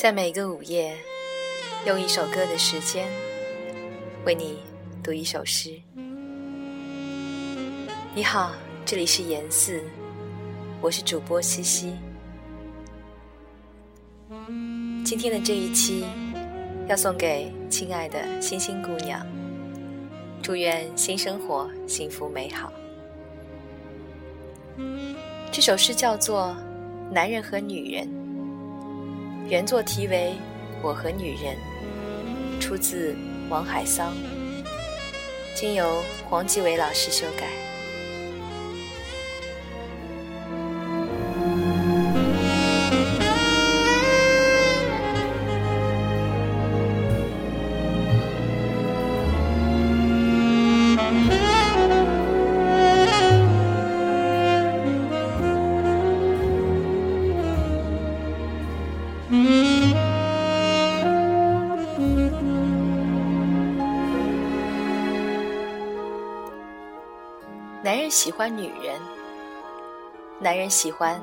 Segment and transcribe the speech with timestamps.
[0.00, 0.96] 在每个午夜，
[1.84, 3.06] 用一首歌的时间，
[4.24, 4.60] 为你
[5.02, 5.78] 读一首诗。
[8.14, 8.52] 你好，
[8.86, 9.82] 这里是严四，
[10.80, 11.92] 我是主播西西。
[15.04, 16.06] 今天的这一期
[16.88, 19.20] 要送给亲爱的星星姑娘，
[20.42, 22.72] 祝愿新生活幸福美好。
[25.52, 26.56] 这首诗叫做
[27.12, 28.08] 《男人和女人》。
[29.50, 30.32] 原作题为
[30.80, 31.56] 《我和女人》，
[32.60, 33.16] 出自
[33.48, 34.14] 王海桑，
[35.56, 37.69] 经由黄继伟老师修改。
[67.90, 69.00] 男人喜欢女人，
[70.38, 71.20] 男人喜欢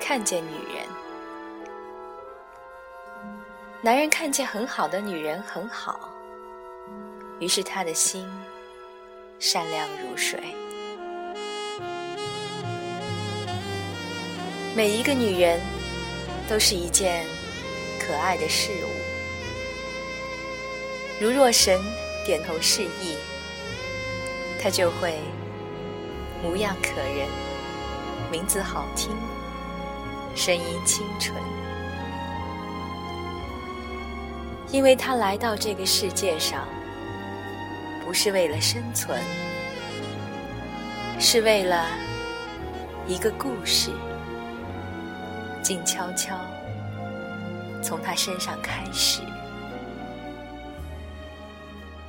[0.00, 0.86] 看见女人。
[3.80, 6.08] 男人看见很好的女人很好，
[7.40, 8.30] 于是他的心
[9.40, 10.40] 善良如水。
[14.76, 15.60] 每一个女人
[16.48, 17.26] 都是一件
[17.98, 18.88] 可爱的事物，
[21.20, 21.80] 如若神
[22.24, 23.16] 点头示意，
[24.62, 25.18] 他就会。
[26.42, 27.28] 模样可人，
[28.30, 29.10] 名字好听，
[30.34, 31.34] 声音清纯。
[34.70, 36.66] 因为他来到这个世界上，
[38.04, 39.18] 不是为了生存，
[41.18, 41.86] 是为了
[43.06, 43.90] 一个故事，
[45.62, 46.38] 静悄悄
[47.82, 49.22] 从他身上开始。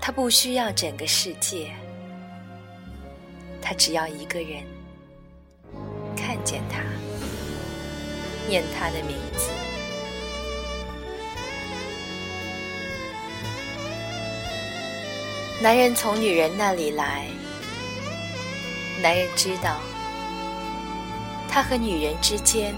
[0.00, 1.72] 他不需要整个世界。
[3.70, 4.64] 他只要一个人
[6.16, 6.80] 看见他，
[8.48, 9.48] 念他的名字。
[15.62, 17.28] 男人从女人那里来，
[19.00, 19.78] 男人知道
[21.48, 22.74] 他和女人之间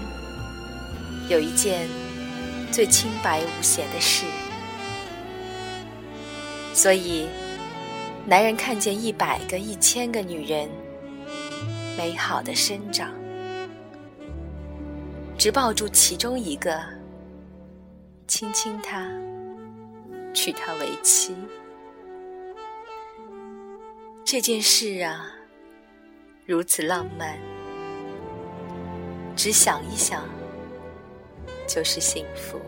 [1.27, 1.89] 有一件
[2.71, 4.25] 最清白无邪的事，
[6.71, 7.27] 所以。
[8.25, 10.69] 男人看见一百个、一千个女人
[11.95, 13.13] 美好的生长，
[15.37, 16.81] 只抱住其中一个，
[18.27, 19.07] 亲亲她，
[20.33, 21.35] 娶她为妻。
[24.25, 25.31] 这件事啊，
[26.47, 27.37] 如此浪漫，
[29.35, 30.23] 只想一想
[31.67, 32.59] 就是幸福。